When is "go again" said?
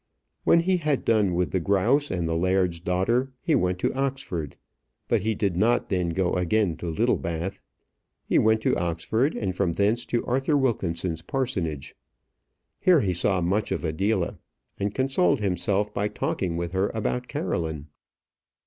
6.09-6.75